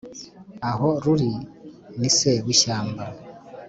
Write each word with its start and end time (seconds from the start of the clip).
Aho 0.69 0.89
ruri 1.03 1.31
ni 1.99 2.09
se 2.17 2.31
w' 2.45 2.51
ishyamba 2.53 3.03